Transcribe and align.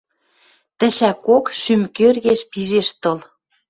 Тӹшӓкок 0.77 1.45
шӱм 1.61 1.81
кӧргеш 1.97 2.39
пижеш 2.51 2.89
тыл. 3.01 3.17